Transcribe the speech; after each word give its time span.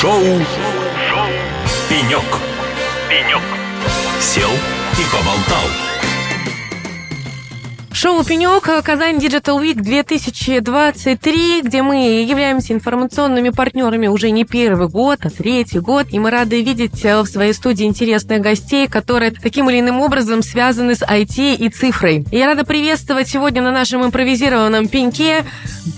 Шоу, 0.00 0.12
Шоу. 0.12 1.26
«Пенек». 1.88 2.22
«Пенек». 3.08 3.42
Сел 4.20 4.48
и 4.92 5.02
поболтал. 5.10 5.64
Шоу 7.92 8.22
«Пенек» 8.22 8.62
Казань 8.84 9.16
Digital 9.16 9.60
Week 9.60 9.74
2023, 9.74 11.62
где 11.62 11.82
мы 11.82 12.22
являемся 12.22 12.74
информационными 12.74 13.48
партнерами 13.48 14.06
уже 14.06 14.30
не 14.30 14.44
первый 14.44 14.86
год, 14.88 15.18
а 15.24 15.30
третий 15.30 15.80
год. 15.80 16.06
И 16.12 16.20
мы 16.20 16.30
рады 16.30 16.62
видеть 16.62 17.02
в 17.02 17.26
своей 17.26 17.52
студии 17.52 17.84
интересных 17.84 18.40
гостей, 18.40 18.86
которые 18.86 19.32
таким 19.32 19.68
или 19.68 19.80
иным 19.80 20.00
образом 20.00 20.42
связаны 20.44 20.94
с 20.94 21.02
IT 21.02 21.56
и 21.56 21.68
цифрой. 21.70 22.24
И 22.30 22.38
я 22.38 22.46
рада 22.46 22.64
приветствовать 22.64 23.26
сегодня 23.26 23.62
на 23.62 23.72
нашем 23.72 24.04
импровизированном 24.04 24.86
пеньке 24.86 25.44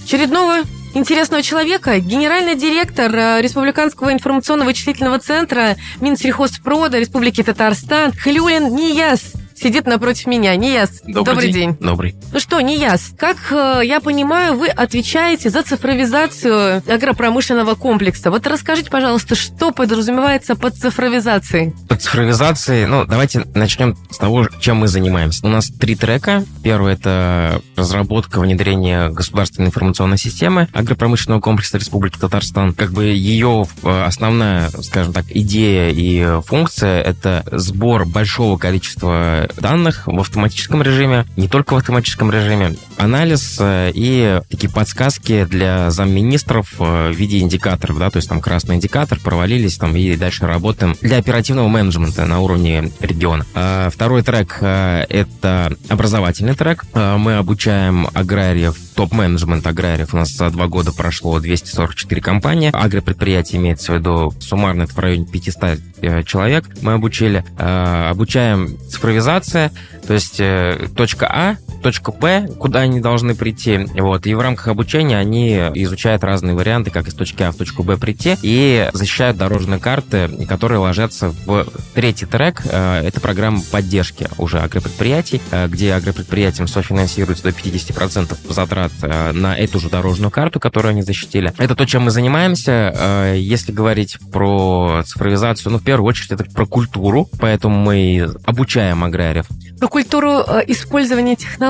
очередного 0.06 0.62
интересного 0.94 1.42
человека, 1.42 1.98
генеральный 1.98 2.54
директор 2.54 3.14
э, 3.14 3.40
Республиканского 3.42 4.12
информационно-вычислительного 4.12 5.18
центра 5.18 5.76
Минсельхозпрода 6.00 6.98
Республики 6.98 7.42
Татарстан 7.42 8.12
Халиулин 8.12 8.74
Нияс 8.74 9.34
сидит 9.60 9.86
напротив 9.86 10.26
меня. 10.26 10.56
Нияс, 10.56 11.02
добрый, 11.04 11.24
добрый 11.24 11.52
день. 11.52 11.70
день. 11.70 11.76
Добрый. 11.80 12.14
Ну 12.32 12.40
что, 12.40 12.60
Нияс, 12.60 13.12
как 13.18 13.36
э, 13.50 13.82
я 13.84 14.00
понимаю, 14.00 14.56
вы 14.56 14.68
отвечаете 14.68 15.50
за 15.50 15.62
цифровизацию 15.62 16.82
агропромышленного 16.88 17.74
комплекса. 17.74 18.30
Вот 18.30 18.46
расскажите, 18.46 18.90
пожалуйста, 18.90 19.34
что 19.34 19.70
подразумевается 19.70 20.54
под 20.54 20.74
цифровизацией? 20.76 21.74
Под 21.88 22.02
цифровизацией, 22.02 22.86
ну, 22.86 23.04
давайте 23.04 23.44
начнем 23.54 23.96
с 24.10 24.18
того, 24.18 24.48
чем 24.60 24.78
мы 24.78 24.88
занимаемся. 24.88 25.46
У 25.46 25.50
нас 25.50 25.68
три 25.68 25.94
трека. 25.94 26.44
Первый– 26.62 26.92
это 26.94 27.60
разработка, 27.76 28.40
внедрение 28.40 29.10
государственной 29.10 29.68
информационной 29.68 30.18
системы 30.18 30.68
агропромышленного 30.72 31.40
комплекса 31.40 31.78
Республики 31.78 32.18
Татарстан. 32.18 32.74
Как 32.74 32.92
бы 32.92 33.04
ее 33.04 33.66
э, 33.82 34.04
основная, 34.04 34.70
скажем 34.82 35.12
так, 35.12 35.26
идея 35.28 35.90
и 35.90 36.40
функция– 36.42 37.00
это 37.02 37.44
сбор 37.50 38.06
большого 38.06 38.56
количества 38.56 39.48
данных 39.56 40.06
в 40.06 40.18
автоматическом 40.18 40.82
режиме, 40.82 41.26
не 41.36 41.48
только 41.48 41.74
в 41.74 41.76
автоматическом 41.76 42.30
режиме, 42.30 42.76
анализ 42.96 43.56
э, 43.60 43.90
и 43.94 44.40
такие 44.48 44.70
подсказки 44.70 45.44
для 45.44 45.90
замминистров 45.90 46.74
э, 46.78 47.10
в 47.10 47.16
виде 47.16 47.38
индикаторов, 47.40 47.98
да, 47.98 48.10
то 48.10 48.16
есть 48.16 48.28
там 48.28 48.40
красный 48.40 48.76
индикатор, 48.76 49.18
провалились 49.18 49.76
там 49.76 49.96
и 49.96 50.16
дальше 50.16 50.46
работаем 50.46 50.94
для 51.00 51.18
оперативного 51.18 51.68
менеджмента 51.68 52.26
на 52.26 52.40
уровне 52.40 52.90
региона. 53.00 53.44
А 53.54 53.90
второй 53.90 54.22
трек 54.22 54.58
э,— 54.60 55.04
это 55.08 55.72
образовательный 55.88 56.54
трек. 56.54 56.84
Мы 56.94 57.36
обучаем 57.36 58.08
аграриев, 58.14 58.76
топ-менеджмент 58.94 59.66
аграриев. 59.66 60.14
У 60.14 60.16
нас 60.16 60.30
за 60.30 60.50
два 60.50 60.66
года 60.66 60.92
прошло 60.92 61.40
244 61.40 62.20
компании. 62.20 62.70
Агропредприятие 62.72 63.60
имеется 63.60 63.92
в 63.92 63.96
виду 63.96 64.32
суммарно 64.40 64.86
в 64.86 64.98
районе 64.98 65.26
500 65.26 66.26
человек. 66.26 66.64
Мы 66.82 66.94
обучили. 66.94 67.44
Обучаем 67.58 68.78
цифровизацию 68.88 69.39
локализация, 69.40 69.72
то 70.06 70.14
есть 70.14 70.40
э, 70.40 70.88
точка 70.96 71.26
А, 71.26 71.56
точка 71.80 72.12
Б, 72.12 72.48
куда 72.58 72.80
они 72.80 73.00
должны 73.00 73.34
прийти. 73.34 73.86
Вот. 73.94 74.26
И 74.26 74.34
в 74.34 74.40
рамках 74.40 74.68
обучения 74.68 75.18
они 75.18 75.54
изучают 75.74 76.24
разные 76.24 76.54
варианты, 76.54 76.90
как 76.90 77.08
из 77.08 77.14
точки 77.14 77.42
А 77.42 77.52
в 77.52 77.56
точку 77.56 77.82
Б 77.82 77.96
прийти, 77.96 78.36
и 78.42 78.88
защищают 78.92 79.36
дорожные 79.36 79.80
карты, 79.80 80.28
которые 80.48 80.78
ложатся 80.78 81.30
в 81.46 81.66
третий 81.94 82.26
трек. 82.26 82.62
Э, 82.64 83.02
это 83.04 83.20
программа 83.20 83.60
поддержки 83.70 84.28
уже 84.38 84.60
агропредприятий, 84.60 85.40
э, 85.50 85.68
где 85.68 85.94
агропредприятиям 85.94 86.68
софинансируется 86.68 87.44
до 87.44 87.50
50% 87.50 88.36
затрат 88.48 88.92
на 89.02 89.56
эту 89.56 89.80
же 89.80 89.88
дорожную 89.88 90.30
карту, 90.30 90.60
которую 90.60 90.90
они 90.90 91.02
защитили. 91.02 91.52
Это 91.58 91.74
то, 91.74 91.86
чем 91.86 92.04
мы 92.04 92.10
занимаемся. 92.10 93.32
Если 93.36 93.72
говорить 93.72 94.18
про 94.32 95.02
цифровизацию, 95.06 95.72
ну, 95.72 95.78
в 95.78 95.84
первую 95.84 96.08
очередь, 96.08 96.32
это 96.32 96.44
про 96.44 96.66
культуру, 96.66 97.28
поэтому 97.38 97.76
мы 97.76 98.30
обучаем 98.44 99.04
аграриев. 99.04 99.46
Про 99.78 99.88
культуру 99.88 100.40
э, 100.46 100.64
использования 100.66 101.36
технологий 101.36 101.69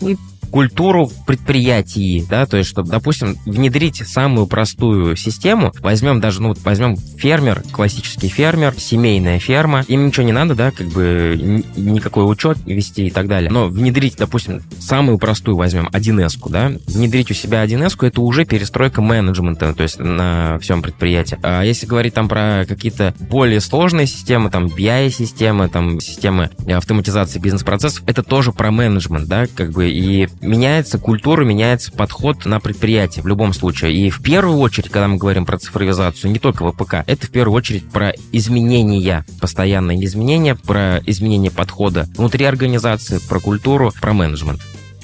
и 0.00 0.16
культуру 0.50 1.06
в 1.06 1.26
предприятии, 1.26 2.24
да, 2.28 2.46
то 2.46 2.56
есть, 2.56 2.70
чтобы, 2.70 2.90
допустим, 2.90 3.36
внедрить 3.46 4.02
самую 4.06 4.46
простую 4.46 5.16
систему, 5.16 5.72
возьмем 5.80 6.20
даже, 6.20 6.42
ну, 6.42 6.54
возьмем 6.64 6.96
фермер, 6.96 7.62
классический 7.72 8.28
фермер, 8.28 8.74
семейная 8.76 9.38
ферма, 9.38 9.84
им 9.88 10.06
ничего 10.06 10.26
не 10.26 10.32
надо, 10.32 10.54
да, 10.54 10.70
как 10.70 10.88
бы 10.88 11.62
никакой 11.76 12.30
учет 12.30 12.58
вести 12.66 13.06
и 13.06 13.10
так 13.10 13.28
далее, 13.28 13.50
но 13.50 13.68
внедрить, 13.68 14.16
допустим, 14.16 14.62
самую 14.78 15.18
простую 15.18 15.56
возьмем, 15.56 15.88
1С, 15.92 16.38
да, 16.50 16.72
внедрить 16.86 17.30
у 17.30 17.34
себя 17.34 17.64
1С, 17.64 17.96
это 18.06 18.20
уже 18.20 18.44
перестройка 18.44 19.02
менеджмента, 19.02 19.74
то 19.74 19.82
есть 19.82 19.98
на 19.98 20.58
всем 20.60 20.82
предприятии. 20.82 21.38
А 21.42 21.62
если 21.62 21.86
говорить 21.86 22.14
там 22.14 22.28
про 22.28 22.64
какие-то 22.66 23.14
более 23.18 23.60
сложные 23.60 24.06
системы, 24.06 24.50
там 24.50 24.66
BI-системы, 24.66 25.68
там 25.68 26.00
системы 26.00 26.50
автоматизации 26.66 27.38
бизнес-процессов, 27.38 28.02
это 28.06 28.22
тоже 28.22 28.52
про 28.52 28.70
менеджмент, 28.70 29.28
да, 29.28 29.46
как 29.46 29.72
бы, 29.72 29.88
и 29.88 30.28
меняется 30.40 30.98
культура, 30.98 31.44
меняется 31.44 31.92
подход 31.92 32.44
на 32.44 32.60
предприятие 32.60 33.22
в 33.22 33.26
любом 33.26 33.52
случае. 33.52 33.94
И 33.94 34.10
в 34.10 34.22
первую 34.22 34.58
очередь, 34.58 34.90
когда 34.90 35.08
мы 35.08 35.16
говорим 35.16 35.46
про 35.46 35.58
цифровизацию, 35.58 36.30
не 36.30 36.38
только 36.38 36.70
ВПК, 36.70 37.04
это 37.06 37.26
в 37.26 37.30
первую 37.30 37.56
очередь 37.56 37.88
про 37.88 38.12
изменения, 38.32 39.24
постоянные 39.40 40.04
изменения, 40.04 40.54
про 40.54 41.00
изменение 41.06 41.50
подхода 41.50 42.08
внутри 42.16 42.44
организации, 42.44 43.20
про 43.28 43.40
культуру, 43.40 43.92
про 44.00 44.12
менеджмент. 44.12 44.60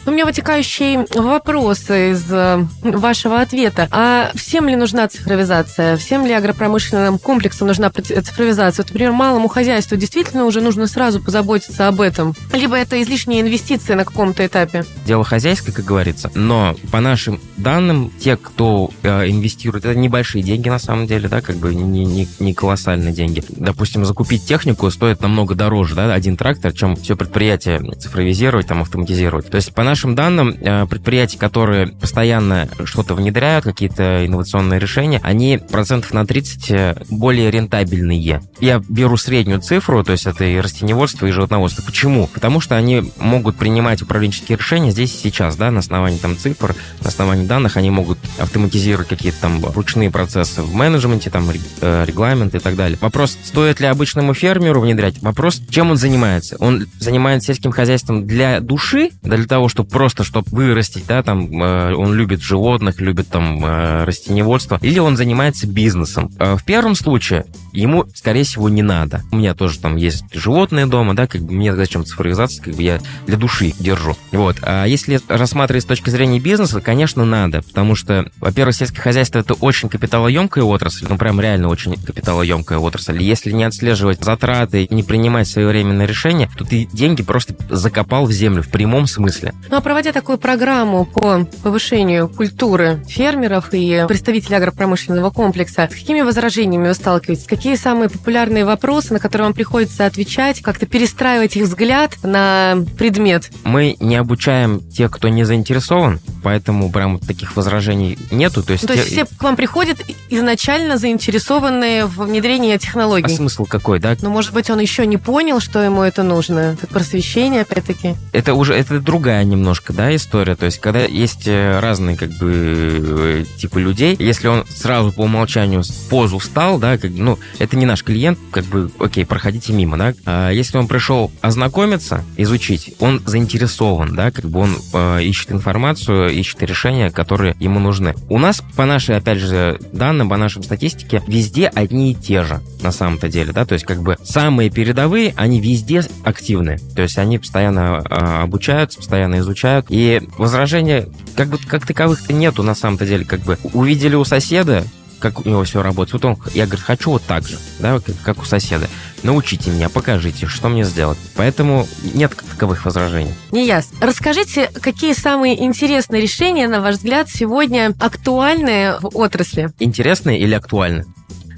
У 0.06 0.10
меня 0.10 0.26
вытекающий 0.26 0.98
вопрос 1.18 1.88
из 1.88 2.30
э, 2.30 2.66
вашего 2.82 3.40
ответа. 3.40 3.88
А 3.90 4.32
всем 4.34 4.68
ли 4.68 4.76
нужна 4.76 5.08
цифровизация? 5.08 5.96
Всем 5.96 6.26
ли 6.26 6.32
агропромышленным 6.34 7.18
комплексам 7.18 7.68
нужна 7.68 7.90
цифровизация? 7.90 8.82
Вот, 8.82 8.90
например, 8.90 9.12
малому 9.12 9.48
хозяйству 9.48 9.96
действительно 9.96 10.44
уже 10.44 10.60
нужно 10.60 10.88
сразу 10.88 11.22
позаботиться 11.22 11.88
об 11.88 12.02
этом? 12.02 12.34
Либо 12.52 12.76
это 12.76 13.00
излишняя 13.02 13.40
инвестиция 13.40 13.96
на 13.96 14.04
каком-то 14.04 14.44
этапе? 14.44 14.84
Дело 15.06 15.24
хозяйское, 15.24 15.74
как 15.74 15.86
говорится. 15.86 16.30
Но 16.34 16.76
по 16.92 17.00
нашим 17.00 17.40
данным, 17.56 18.12
те, 18.20 18.36
кто 18.36 18.90
э, 19.02 19.30
инвестирует, 19.30 19.86
это 19.86 19.98
небольшие 19.98 20.44
деньги 20.44 20.68
на 20.68 20.78
самом 20.78 21.06
деле, 21.06 21.28
да, 21.30 21.40
как 21.40 21.56
бы 21.56 21.74
не, 21.74 22.04
не, 22.04 22.28
не 22.40 22.52
колоссальные 22.52 23.14
деньги. 23.14 23.42
Допустим, 23.48 24.04
закупить 24.04 24.44
технику 24.44 24.90
стоит 24.90 25.22
намного 25.22 25.54
дороже, 25.54 25.94
да, 25.94 26.12
один 26.12 26.36
трактор, 26.36 26.74
чем 26.74 26.94
все 26.94 27.16
предприятие 27.16 27.80
цифровизировать, 27.98 28.66
там, 28.66 28.82
автоматизировать. 28.82 29.48
То 29.48 29.56
есть 29.56 29.72
по 29.72 29.82
нашим 29.82 29.93
данным, 30.14 30.56
э, 30.60 30.86
предприятия, 30.86 31.38
которые 31.38 31.88
постоянно 31.88 32.68
что-то 32.84 33.14
внедряют, 33.14 33.64
какие-то 33.64 34.26
инновационные 34.26 34.80
решения, 34.80 35.20
они 35.22 35.58
процентов 35.58 36.12
на 36.12 36.26
30 36.26 36.70
э, 36.70 36.96
более 37.10 37.50
рентабельные. 37.50 38.42
Я 38.60 38.82
беру 38.88 39.16
среднюю 39.16 39.60
цифру, 39.60 40.02
то 40.04 40.12
есть 40.12 40.26
это 40.26 40.44
и 40.44 40.58
растеневодство, 40.58 41.26
и 41.26 41.30
животноводство. 41.30 41.82
Почему? 41.82 42.26
Потому 42.26 42.60
что 42.60 42.76
они 42.76 43.12
могут 43.18 43.56
принимать 43.56 44.02
управленческие 44.02 44.58
решения 44.58 44.90
здесь 44.90 45.14
и 45.14 45.18
сейчас, 45.28 45.56
да, 45.56 45.70
на 45.70 45.80
основании 45.80 46.18
там 46.18 46.36
цифр, 46.36 46.74
на 47.00 47.08
основании 47.08 47.46
данных, 47.46 47.76
они 47.76 47.90
могут 47.90 48.18
автоматизировать 48.38 49.08
какие-то 49.08 49.40
там 49.40 49.64
ручные 49.64 50.10
процессы 50.10 50.62
в 50.62 50.74
менеджменте, 50.74 51.30
там 51.30 51.48
э, 51.50 52.04
регламент 52.06 52.54
и 52.54 52.58
так 52.58 52.76
далее. 52.76 52.98
Вопрос, 53.00 53.36
стоит 53.42 53.80
ли 53.80 53.86
обычному 53.86 54.34
фермеру 54.34 54.80
внедрять? 54.80 55.20
Вопрос, 55.22 55.60
чем 55.70 55.90
он 55.90 55.96
занимается? 55.96 56.56
Он 56.58 56.86
занимается 56.98 57.48
сельским 57.48 57.72
хозяйством 57.72 58.26
для 58.26 58.60
души, 58.60 59.10
для 59.22 59.46
того, 59.46 59.68
чтобы 59.68 59.83
просто, 59.84 60.24
чтобы 60.24 60.46
вырастить, 60.50 61.06
да, 61.06 61.22
там, 61.22 61.62
э, 61.62 61.94
он 61.94 62.14
любит 62.14 62.40
животных, 62.40 63.00
любит 63.00 63.28
там 63.28 63.64
э, 63.64 64.04
растеневодство, 64.04 64.78
или 64.82 64.98
он 64.98 65.16
занимается 65.16 65.66
бизнесом. 65.66 66.30
Э, 66.38 66.56
в 66.56 66.64
первом 66.64 66.94
случае 66.94 67.44
ему, 67.74 68.06
скорее 68.14 68.44
всего, 68.44 68.68
не 68.68 68.82
надо. 68.82 69.22
У 69.32 69.36
меня 69.36 69.54
тоже 69.54 69.78
там 69.78 69.96
есть 69.96 70.24
животные 70.32 70.86
дома, 70.86 71.14
да, 71.14 71.26
как 71.26 71.42
бы 71.42 71.52
мне 71.52 71.74
зачем 71.74 72.04
цифровизация, 72.04 72.62
как 72.62 72.74
бы 72.74 72.82
я 72.82 73.00
для 73.26 73.36
души 73.36 73.72
держу. 73.78 74.16
Вот. 74.32 74.56
А 74.62 74.84
если 74.84 75.20
рассматривать 75.28 75.84
с 75.84 75.86
точки 75.86 76.10
зрения 76.10 76.40
бизнеса, 76.40 76.80
конечно, 76.80 77.24
надо, 77.24 77.62
потому 77.62 77.94
что, 77.94 78.30
во-первых, 78.38 78.74
сельское 78.74 79.02
хозяйство 79.02 79.38
это 79.38 79.54
очень 79.54 79.88
капиталоемкая 79.88 80.64
отрасль, 80.64 81.06
ну 81.08 81.18
прям 81.18 81.40
реально 81.40 81.68
очень 81.68 81.94
капиталоемкая 81.94 82.78
отрасль. 82.78 83.22
Если 83.22 83.50
не 83.50 83.64
отслеживать 83.64 84.22
затраты, 84.24 84.86
не 84.90 85.02
принимать 85.02 85.48
своевременные 85.48 86.06
решения, 86.06 86.48
то 86.56 86.64
ты 86.64 86.88
деньги 86.92 87.22
просто 87.22 87.54
закопал 87.68 88.26
в 88.26 88.32
землю 88.32 88.62
в 88.62 88.68
прямом 88.68 89.06
смысле. 89.06 89.52
Ну 89.70 89.76
а 89.76 89.80
проводя 89.80 90.12
такую 90.12 90.38
программу 90.38 91.04
по 91.04 91.44
повышению 91.62 92.28
культуры 92.28 93.02
фермеров 93.08 93.68
и 93.72 94.04
представителей 94.06 94.56
агропромышленного 94.56 95.30
комплекса, 95.30 95.88
с 95.90 95.94
какими 95.94 96.20
возражениями 96.22 96.88
вы 96.88 96.94
сталкиваетесь? 96.94 97.46
Какие 97.64 97.76
самые 97.76 98.10
популярные 98.10 98.66
вопросы, 98.66 99.14
на 99.14 99.18
которые 99.18 99.46
вам 99.46 99.54
приходится 99.54 100.04
отвечать, 100.04 100.60
как-то 100.60 100.84
перестраивать 100.84 101.56
их 101.56 101.62
взгляд 101.64 102.12
на 102.22 102.84
предмет? 102.98 103.50
Мы 103.64 103.96
не 104.00 104.16
обучаем 104.16 104.82
тех, 104.90 105.10
кто 105.10 105.28
не 105.28 105.44
заинтересован, 105.44 106.20
поэтому 106.42 106.92
прям 106.92 107.18
таких 107.18 107.56
возражений 107.56 108.18
нету. 108.30 108.62
То 108.62 108.74
есть, 108.74 108.86
То 108.86 108.92
есть 108.92 109.08
те- 109.08 109.24
все 109.24 109.36
к 109.38 109.42
вам 109.42 109.56
приходят 109.56 109.96
изначально 110.28 110.98
заинтересованные 110.98 112.04
в 112.04 112.24
внедрении 112.26 112.74
А 112.74 112.78
технологий? 112.78 113.34
смысл 113.34 113.64
какой, 113.64 113.98
да? 113.98 114.14
Но, 114.20 114.28
может 114.28 114.52
быть, 114.52 114.68
он 114.68 114.78
еще 114.78 115.06
не 115.06 115.16
понял, 115.16 115.58
что 115.58 115.82
ему 115.82 116.02
это 116.02 116.22
нужно. 116.22 116.76
Это 116.76 116.86
просвещение, 116.86 117.62
опять-таки. 117.62 118.14
Это 118.32 118.52
уже 118.52 118.74
это 118.74 119.00
другая 119.00 119.42
немножко, 119.44 119.94
да, 119.94 120.14
история. 120.14 120.54
То 120.54 120.66
есть, 120.66 120.80
когда 120.80 121.00
есть 121.00 121.48
э, 121.48 121.80
разные 121.80 122.18
как 122.18 122.28
бы 122.32 123.44
э, 123.48 123.58
типы 123.58 123.80
людей, 123.80 124.16
если 124.18 124.48
он 124.48 124.66
сразу 124.68 125.12
по 125.12 125.22
умолчанию 125.22 125.82
в 125.82 126.08
позу 126.10 126.38
встал, 126.38 126.78
да, 126.78 126.98
как, 126.98 127.10
ну, 127.14 127.38
это 127.58 127.76
не 127.76 127.86
наш 127.86 128.02
клиент, 128.02 128.38
как 128.50 128.64
бы, 128.64 128.90
окей, 128.98 129.24
проходите 129.24 129.72
мимо, 129.72 129.96
да. 129.96 130.14
А 130.26 130.50
если 130.50 130.78
он 130.78 130.88
пришел 130.88 131.30
ознакомиться, 131.40 132.24
изучить, 132.36 132.94
он 132.98 133.22
заинтересован, 133.24 134.14
да, 134.14 134.30
как 134.30 134.46
бы 134.46 134.60
он 134.60 134.76
э, 134.92 135.22
ищет 135.22 135.52
информацию, 135.52 136.30
ищет 136.30 136.62
решения, 136.62 137.10
которые 137.10 137.56
ему 137.60 137.80
нужны. 137.80 138.14
У 138.28 138.38
нас, 138.38 138.62
по 138.76 138.84
нашей, 138.84 139.16
опять 139.16 139.38
же, 139.38 139.78
данным, 139.92 140.28
по 140.28 140.36
нашим 140.36 140.62
статистике, 140.62 141.22
везде 141.26 141.68
одни 141.68 142.12
и 142.12 142.14
те 142.14 142.44
же, 142.44 142.60
на 142.82 142.92
самом-то 142.92 143.28
деле, 143.28 143.52
да, 143.52 143.64
то 143.64 143.74
есть, 143.74 143.84
как 143.84 144.02
бы, 144.02 144.16
самые 144.22 144.70
передовые, 144.70 145.34
они 145.36 145.60
везде 145.60 146.02
активны, 146.24 146.78
то 146.94 147.02
есть, 147.02 147.18
они 147.18 147.38
постоянно 147.38 148.02
э, 148.04 148.42
обучаются, 148.42 148.98
постоянно 148.98 149.38
изучают, 149.38 149.86
и 149.88 150.22
возражения, 150.38 151.08
как 151.36 151.48
бы, 151.48 151.58
как 151.58 151.86
таковых-то 151.86 152.32
нету, 152.32 152.62
на 152.62 152.74
самом-то 152.74 153.06
деле, 153.06 153.24
как 153.24 153.40
бы, 153.40 153.58
увидели 153.72 154.14
у 154.14 154.24
соседа, 154.24 154.84
как 155.24 155.46
у 155.46 155.48
него 155.48 155.64
все 155.64 155.80
работает. 155.80 156.22
Вот 156.22 156.24
он, 156.26 156.38
я, 156.52 156.66
говорю, 156.66 156.82
хочу 156.84 157.12
вот 157.12 157.22
так 157.22 157.48
же, 157.48 157.58
да, 157.78 157.98
как, 157.98 158.14
как 158.22 158.42
у 158.42 158.44
соседа. 158.44 158.88
Научите 159.22 159.70
меня, 159.70 159.88
покажите, 159.88 160.46
что 160.46 160.68
мне 160.68 160.84
сделать. 160.84 161.16
Поэтому 161.34 161.88
нет 162.12 162.36
таковых 162.36 162.84
возражений. 162.84 163.32
Не 163.50 163.66
ясно. 163.66 163.96
Расскажите, 164.02 164.70
какие 164.82 165.14
самые 165.14 165.64
интересные 165.64 166.20
решения, 166.20 166.68
на 166.68 166.82
ваш 166.82 166.96
взгляд, 166.96 167.30
сегодня 167.30 167.94
актуальны 167.98 168.98
в 169.00 169.16
отрасли? 169.16 169.70
Интересно 169.78 170.36
или 170.36 170.52
актуально? 170.52 171.06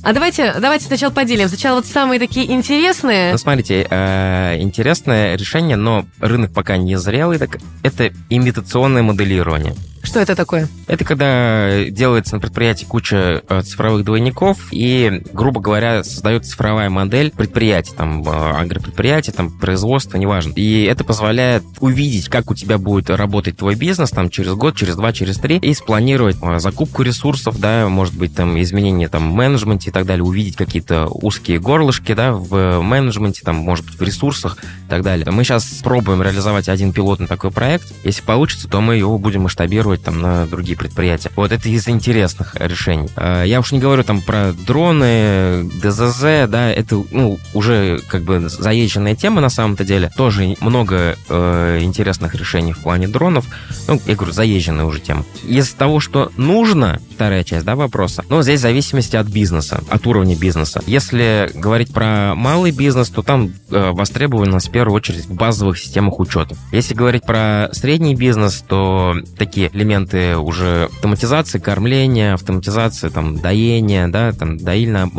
А 0.05 0.13
давайте, 0.13 0.55
давайте 0.61 0.85
сначала 0.85 1.11
поделим. 1.11 1.49
Сначала 1.49 1.77
вот 1.77 1.87
самые 1.87 2.21
такие 2.21 2.53
интересные. 2.53 3.33
Ну, 3.33 3.39
смотрите, 3.39 3.89
э, 3.91 4.59
интересное 4.61 5.37
решение, 5.37 5.77
но 5.77 6.07
рынок 6.21 6.53
пока 6.53 6.77
не 6.77 6.97
зрелый, 6.97 7.39
так 7.39 7.59
это 7.83 8.13
имитационное 8.31 9.03
моделирование. 9.03 9.75
Что 10.07 10.21
это 10.21 10.37
такое? 10.37 10.69
Это 10.87 11.05
когда 11.05 11.85
делается 11.91 12.37
на 12.37 12.41
предприятии 12.41 12.85
куча 12.85 13.43
э, 13.49 13.63
цифровых 13.63 14.05
двойников, 14.05 14.69
и, 14.71 15.21
грубо 15.33 15.61
говоря, 15.61 16.05
создается 16.05 16.53
цифровая 16.53 16.89
модель 16.91 17.33
предприятия, 17.33 17.93
там, 17.93 18.23
э, 18.23 18.31
агропредприятия, 18.31 19.33
там, 19.33 19.51
производства, 19.51 20.17
неважно. 20.17 20.53
И 20.55 20.85
это 20.85 21.03
позволяет 21.03 21.65
увидеть, 21.81 22.29
как 22.29 22.53
у 22.53 22.55
тебя 22.55 22.79
будет 22.79 23.11
работать 23.11 23.57
твой 23.57 23.75
бизнес 23.75 24.11
там 24.11 24.31
через 24.31 24.55
год, 24.55 24.77
через 24.77 24.95
два, 24.95 25.13
через 25.13 25.39
три, 25.39 25.57
и 25.57 25.75
спланировать 25.75 26.37
э, 26.41 26.61
закупку 26.61 27.03
ресурсов, 27.03 27.59
да, 27.59 27.89
может 27.89 28.17
быть, 28.17 28.33
там, 28.33 28.61
изменения 28.63 29.09
там 29.09 29.33
в 29.33 29.35
менеджменте 29.35 29.91
и 29.91 29.93
так 29.93 30.07
далее, 30.07 30.23
увидеть 30.23 30.55
какие-то 30.55 31.09
узкие 31.09 31.59
горлышки, 31.59 32.15
да, 32.15 32.33
в 32.33 32.81
менеджменте, 32.81 33.43
там, 33.45 33.57
может 33.57 33.85
быть, 33.85 33.99
в 33.99 34.03
ресурсах 34.03 34.57
и 34.87 34.89
так 34.89 35.03
далее. 35.03 35.27
Мы 35.33 35.43
сейчас 35.43 35.65
пробуем 35.83 36.23
реализовать 36.23 36.69
один 36.69 36.93
пилотный 36.93 37.27
такой 37.27 37.51
проект. 37.51 37.93
Если 38.05 38.23
получится, 38.23 38.69
то 38.69 38.81
мы 38.81 38.95
его 38.95 39.19
будем 39.19 39.43
масштабировать 39.43 39.96
там 40.03 40.21
на 40.21 40.47
другие 40.47 40.77
предприятия. 40.77 41.31
Вот 41.37 41.53
это 41.53 41.69
из 41.69 41.89
интересных 41.89 42.55
решений. 42.57 43.09
Э, 43.17 43.45
Я 43.47 43.61
уж 43.61 43.73
не 43.73 43.79
говорю 43.79 44.03
там 44.05 44.21
про 44.23 44.53
дроны, 44.53 45.69
ДЗЗ, 45.83 46.49
да, 46.49 46.71
это 46.71 47.03
ну, 47.11 47.39
уже 47.55 48.01
как 48.09 48.23
бы 48.23 48.49
заезженная 48.49 49.15
тема 49.15 49.41
на 49.41 49.51
самом-то 49.51 49.85
деле. 49.85 50.11
Тоже 50.17 50.57
много 50.61 51.17
э, 51.29 51.79
интересных 51.83 52.35
решений 52.35 52.73
в 52.73 52.79
плане 52.79 53.09
дронов. 53.09 53.47
Ну, 53.89 54.01
я 54.07 54.15
говорю, 54.15 54.33
заезженная 54.33 54.85
уже 54.85 55.01
тема. 55.01 55.25
Из 55.45 55.71
того, 55.71 56.01
что 56.01 56.31
нужно, 56.37 57.01
вторая 57.15 57.45
часть, 57.45 57.65
да, 57.65 57.77
вопроса, 57.77 58.25
ну, 58.29 58.43
здесь 58.43 58.61
в 58.61 58.63
зависимости 58.63 59.17
от 59.17 59.27
бизнеса, 59.27 59.83
от 59.89 60.07
уровня 60.07 60.37
бизнеса. 60.37 60.83
Если 60.87 61.51
говорить 61.55 61.93
про 61.93 62.35
малый 62.35 62.71
бизнес, 62.71 63.09
то 63.09 63.23
там 63.23 63.53
э, 63.71 63.91
востребованность 63.93 64.69
в 64.69 64.73
первую 64.73 64.97
очередь 64.97 65.27
в 65.27 65.35
базовых 65.35 65.79
системах 65.79 66.21
учета. 66.21 66.57
Если 66.73 66.95
говорить 66.95 67.25
про 67.25 67.69
средний 67.73 68.15
бизнес, 68.15 68.65
то 68.67 69.15
такие 69.39 69.71
уже 69.95 70.85
автоматизации 70.85 71.59
кормления, 71.59 72.35
автоматизации 72.35 73.09
там 73.09 73.39
доения, 73.39 74.09
да, 74.09 74.33
там 74.33 74.57
доильная 74.57 75.11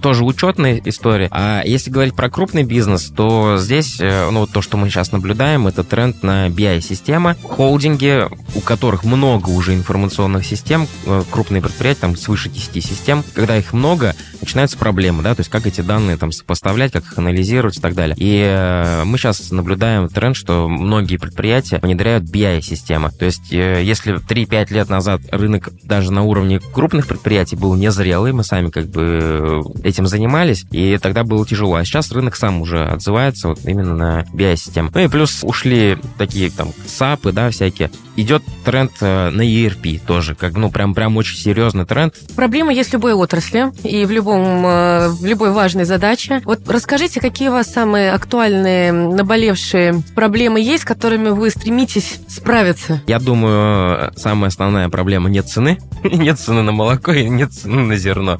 тоже 0.00 0.24
учетная 0.24 0.80
история. 0.84 1.28
А 1.30 1.62
если 1.64 1.90
говорить 1.90 2.14
про 2.14 2.30
крупный 2.30 2.62
бизнес, 2.62 3.12
то 3.14 3.56
здесь, 3.58 4.00
э, 4.00 4.30
ну, 4.30 4.40
вот 4.40 4.50
то, 4.50 4.62
что 4.62 4.76
мы 4.76 4.88
сейчас 4.88 5.12
наблюдаем, 5.12 5.66
это 5.66 5.84
тренд 5.84 6.22
на 6.22 6.48
BI-системы, 6.48 7.36
холдинги, 7.42 8.26
у 8.54 8.60
которых 8.60 9.04
много 9.04 9.50
уже 9.50 9.74
информационных 9.74 10.46
систем, 10.46 10.86
э, 11.06 11.22
крупные 11.30 11.60
предприятия, 11.60 12.00
там 12.00 12.16
свыше 12.16 12.48
10 12.48 12.84
систем, 12.84 13.24
когда 13.34 13.56
их 13.56 13.72
много, 13.72 14.14
начинаются 14.40 14.78
проблемы, 14.78 15.22
да, 15.22 15.34
то 15.34 15.40
есть 15.40 15.50
как 15.50 15.66
эти 15.66 15.80
данные 15.80 16.16
там 16.16 16.32
сопоставлять, 16.32 16.92
как 16.92 17.04
их 17.04 17.18
анализировать 17.18 17.78
и 17.78 17.80
так 17.80 17.94
далее. 17.94 18.16
И 18.18 18.40
э, 18.44 19.02
мы 19.04 19.18
сейчас 19.18 19.50
наблюдаем 19.50 20.08
тренд, 20.08 20.36
что 20.36 20.68
многие 20.68 21.16
предприятия 21.16 21.80
внедряют 21.82 22.24
BI-системы. 22.24 23.10
То 23.10 23.24
есть 23.24 23.52
если 23.88 24.16
3-5 24.16 24.72
лет 24.72 24.88
назад 24.90 25.22
рынок 25.30 25.70
даже 25.82 26.12
на 26.12 26.22
уровне 26.22 26.60
крупных 26.60 27.06
предприятий 27.06 27.56
был 27.56 27.74
незрелый, 27.74 28.32
мы 28.32 28.44
сами 28.44 28.68
как 28.68 28.86
бы 28.86 29.62
э, 29.82 29.86
этим 29.88 30.06
занимались, 30.06 30.66
и 30.70 30.98
тогда 30.98 31.24
было 31.24 31.46
тяжело. 31.46 31.76
А 31.76 31.84
сейчас 31.84 32.12
рынок 32.12 32.36
сам 32.36 32.60
уже 32.60 32.84
отзывается 32.84 33.48
вот 33.48 33.60
именно 33.64 33.94
на 33.94 34.26
BI-системы. 34.32 34.90
Ну 34.92 35.00
и 35.00 35.08
плюс 35.08 35.42
ушли 35.42 35.96
такие 36.18 36.50
там 36.50 36.72
САПы, 36.86 37.32
да, 37.32 37.50
всякие. 37.50 37.90
Идет 38.18 38.42
тренд 38.64 38.90
э, 39.00 39.30
на 39.30 39.42
ERP 39.42 40.00
тоже, 40.04 40.34
как, 40.34 40.54
ну, 40.54 40.72
прям, 40.72 40.92
прям 40.92 41.16
очень 41.16 41.38
серьезный 41.38 41.86
тренд. 41.86 42.16
Проблема 42.34 42.72
есть 42.72 42.90
в 42.90 42.94
любой 42.94 43.12
отрасли 43.12 43.66
и 43.84 44.04
в, 44.04 44.10
любом, 44.10 44.66
э, 44.66 45.08
в 45.10 45.24
любой 45.24 45.52
важной 45.52 45.84
задаче. 45.84 46.42
Вот 46.44 46.68
расскажите, 46.68 47.20
какие 47.20 47.46
у 47.46 47.52
вас 47.52 47.72
самые 47.72 48.10
актуальные, 48.10 48.90
наболевшие 48.90 50.02
проблемы 50.16 50.60
есть, 50.60 50.82
с 50.82 50.84
которыми 50.84 51.28
вы 51.28 51.48
стремитесь 51.50 52.18
справиться? 52.26 53.00
Я 53.06 53.20
думаю, 53.20 54.12
самая 54.16 54.48
основная 54.48 54.88
проблема 54.88 55.28
нет 55.30 55.46
цены. 55.48 55.78
нет 56.02 56.40
цены 56.40 56.62
на 56.62 56.72
молоко 56.72 57.12
и 57.12 57.28
нет 57.28 57.52
цены 57.52 57.84
на 57.84 57.96
зерно. 57.96 58.36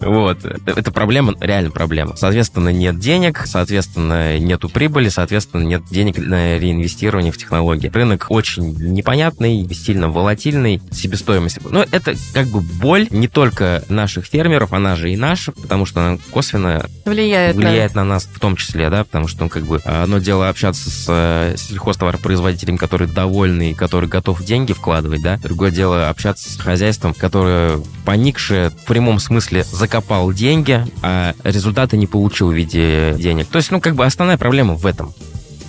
Вот. 0.00 0.42
Это 0.44 0.90
проблема, 0.90 1.34
реально 1.38 1.70
проблема. 1.70 2.16
Соответственно, 2.16 2.70
нет 2.70 2.98
денег, 2.98 3.42
соответственно, 3.44 4.38
нету 4.38 4.70
прибыли, 4.70 5.10
соответственно, 5.10 5.64
нет 5.64 5.82
денег 5.90 6.16
на 6.16 6.58
реинвестирование 6.58 7.30
в 7.30 7.36
технологии. 7.36 7.88
Рынок 7.88 8.26
очень 8.30 8.72
непонятный, 9.02 9.68
сильно 9.74 10.08
волатильный, 10.08 10.80
себестоимость. 10.92 11.58
Но 11.68 11.84
это 11.90 12.14
как 12.32 12.46
бы 12.46 12.60
боль 12.60 13.08
не 13.10 13.26
только 13.26 13.82
наших 13.88 14.26
фермеров, 14.26 14.72
она 14.72 14.94
же 14.94 15.12
и 15.12 15.16
наша, 15.16 15.50
потому 15.50 15.86
что 15.86 16.00
она 16.00 16.18
косвенно 16.30 16.86
Влияет, 17.04 17.56
влияет 17.56 17.96
на 17.96 18.04
нас 18.04 18.28
в 18.32 18.38
том 18.38 18.54
числе, 18.54 18.88
да, 18.90 19.02
потому 19.02 19.26
что, 19.26 19.42
ну, 19.42 19.48
как 19.48 19.64
бы, 19.64 19.78
одно 19.78 20.18
дело 20.18 20.48
общаться 20.48 20.88
с 20.88 21.06
э, 21.08 21.56
сельхозтоваропроизводителем, 21.58 22.78
который 22.78 23.08
довольный, 23.08 23.72
и 23.72 23.74
который 23.74 24.08
готов 24.08 24.42
деньги 24.44 24.72
вкладывать, 24.72 25.20
да, 25.20 25.36
другое 25.38 25.72
дело 25.72 26.08
общаться 26.08 26.48
с 26.48 26.56
хозяйством, 26.56 27.12
которое 27.12 27.80
поникшее 28.04 28.70
в 28.70 28.84
прямом 28.84 29.18
смысле 29.18 29.64
закопал 29.64 30.32
деньги, 30.32 30.86
а 31.02 31.34
результаты 31.42 31.96
не 31.96 32.06
получил 32.06 32.50
в 32.50 32.54
виде 32.54 33.14
денег. 33.18 33.48
То 33.48 33.58
есть, 33.58 33.72
ну, 33.72 33.80
как 33.80 33.96
бы 33.96 34.06
основная 34.06 34.38
проблема 34.38 34.74
в 34.74 34.86
этом. 34.86 35.12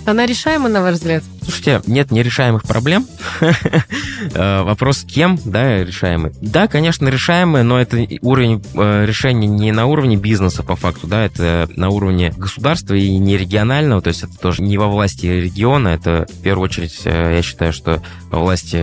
на... 0.04 0.10
Она 0.12 0.26
решаема, 0.26 0.68
на 0.68 0.82
ваш 0.82 0.94
взгляд? 0.94 1.24
Слушайте, 1.44 1.82
нет 1.86 2.10
нерешаемых 2.10 2.64
проблем. 2.64 3.06
Э, 4.34 4.62
Вопрос, 4.62 5.04
кем, 5.06 5.38
да, 5.44 5.84
решаемый. 5.84 6.32
Да, 6.40 6.66
конечно, 6.66 7.08
решаемый, 7.08 7.62
но 7.62 7.78
это 7.78 8.06
уровень 8.22 8.64
э, 8.74 9.04
решения 9.04 9.46
не 9.46 9.70
на 9.70 9.84
уровне 9.84 10.16
бизнеса, 10.16 10.62
по 10.62 10.76
факту, 10.76 11.06
да, 11.06 11.26
это 11.26 11.68
на 11.76 11.90
уровне 11.90 12.32
государства 12.34 12.94
и 12.94 13.18
не 13.18 13.36
регионального, 13.36 14.00
то 14.00 14.08
есть 14.08 14.22
это 14.22 14.36
тоже 14.38 14.62
не 14.62 14.78
во 14.78 14.88
власти 14.88 15.26
региона, 15.26 15.88
это 15.88 16.26
в 16.30 16.42
первую 16.42 16.64
очередь, 16.64 16.98
э, 17.04 17.34
я 17.36 17.42
считаю, 17.42 17.74
что 17.74 18.02
во 18.30 18.40
власти 18.40 18.76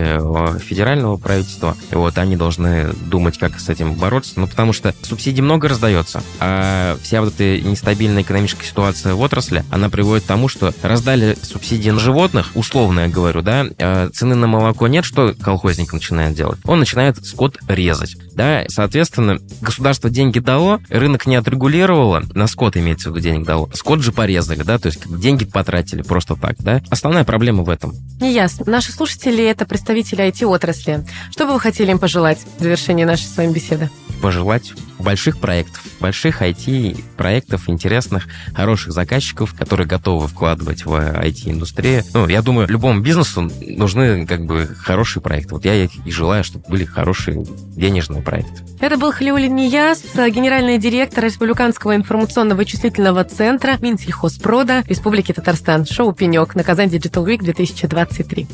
федерального 0.60 1.16
правительства. 1.16 1.76
Вот 1.90 2.16
они 2.18 2.36
должны 2.36 2.92
думать, 3.06 3.36
как 3.38 3.58
с 3.58 3.68
этим 3.68 3.94
бороться, 3.94 4.34
ну, 4.36 4.46
потому 4.46 4.72
что 4.72 4.94
субсидий 5.02 5.42
много 5.42 5.68
раздается, 5.68 6.22
а 6.38 6.96
вся 7.02 7.20
вот 7.20 7.34
эта 7.34 7.60
нестабильная 7.60 8.22
экономическая 8.22 8.64
ситуация 8.64 9.14
в 9.14 9.20
отрасли, 9.20 9.64
она 9.70 9.90
приводит 9.90 10.24
к 10.24 10.28
тому, 10.28 10.48
что 10.48 10.72
раздали 10.82 11.36
субсидии 11.42 11.90
на 11.90 12.00
животных, 12.00 12.51
условно 12.54 13.00
я 13.00 13.08
говорю, 13.08 13.42
да, 13.42 13.66
а 13.78 14.08
цены 14.10 14.34
на 14.34 14.46
молоко 14.46 14.88
нет, 14.88 15.04
что 15.04 15.34
колхозник 15.34 15.92
начинает 15.92 16.34
делать? 16.34 16.58
Он 16.64 16.78
начинает 16.78 17.24
скот 17.24 17.58
резать, 17.68 18.16
да, 18.34 18.64
соответственно, 18.68 19.38
государство 19.60 20.10
деньги 20.10 20.38
дало, 20.38 20.80
рынок 20.88 21.26
не 21.26 21.36
отрегулировало, 21.36 22.22
на 22.34 22.46
скот 22.46 22.76
имеется 22.76 23.10
в 23.10 23.12
виду 23.12 23.22
денег 23.22 23.46
дало, 23.46 23.68
скот 23.74 24.00
же 24.00 24.12
порезали, 24.12 24.62
да, 24.62 24.78
то 24.78 24.86
есть 24.86 25.00
деньги 25.18 25.44
потратили 25.44 26.02
просто 26.02 26.36
так, 26.36 26.56
да. 26.58 26.82
Основная 26.90 27.24
проблема 27.24 27.62
в 27.62 27.70
этом. 27.70 27.92
Неясно. 28.20 28.64
Наши 28.70 28.92
слушатели– 28.92 29.44
это 29.44 29.66
представители 29.66 30.24
IT-отрасли. 30.28 31.04
Что 31.30 31.46
бы 31.46 31.54
вы 31.54 31.60
хотели 31.60 31.90
им 31.90 31.98
пожелать 31.98 32.38
в 32.58 32.62
завершении 32.62 33.04
нашей 33.04 33.24
с 33.24 33.36
вами 33.36 33.52
беседы? 33.52 33.90
Пожелать 34.20 34.72
больших 34.98 35.38
проектов, 35.38 35.82
больших 36.00 36.42
IT-проектов, 36.42 37.68
интересных, 37.68 38.28
хороших 38.54 38.92
заказчиков, 38.92 39.52
которые 39.54 39.86
готовы 39.86 40.28
вкладывать 40.28 40.84
в 40.84 40.92
IT-индустрию. 40.92 42.04
Ну, 42.14 42.28
я 42.28 42.40
думаю, 42.40 42.68
любому 42.68 43.00
бизнесу 43.00 43.50
нужны 43.60 44.26
как 44.26 44.44
бы 44.44 44.66
хорошие 44.78 45.22
проекты. 45.22 45.54
Вот 45.54 45.64
я 45.64 45.84
и 45.84 45.88
желаю, 46.10 46.44
чтобы 46.44 46.64
были 46.68 46.84
хорошие 46.84 47.44
денежные 47.76 48.21
проекты. 48.22 48.62
Это 48.80 48.96
был 48.96 49.12
Халиулин 49.12 49.54
Нияс, 49.54 50.02
генеральный 50.14 50.78
директор 50.78 51.24
Республиканского 51.24 51.94
информационно-вычислительного 51.94 53.22
центра 53.24 53.76
Минсельхозпрода 53.80 54.82
Республики 54.86 55.32
Татарстан. 55.32 55.86
Шоу 55.86 56.12
«Пенек» 56.12 56.54
на 56.54 56.64
Казань 56.64 56.88
Digital 56.88 57.24
Week 57.24 57.38
2023. 57.38 58.46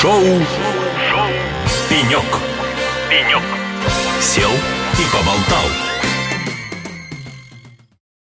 Шоу, 0.00 0.22
Шоу. 0.22 1.26
«Пенек». 1.88 2.24
«Пенек». 3.10 3.42
Сел 4.20 4.50
и 4.50 5.04
поболтал. 5.12 5.89